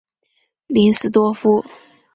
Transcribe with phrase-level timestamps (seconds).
[0.65, 1.63] 林斯多夫。